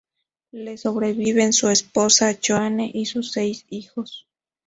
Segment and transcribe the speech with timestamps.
[0.51, 4.27] Le sobreviven su esposa Joanne y sus seis hijos.